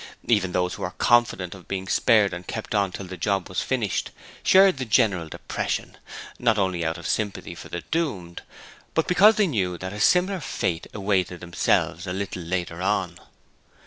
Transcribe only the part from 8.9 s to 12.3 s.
but because they knew that a similar fate awaited themselves a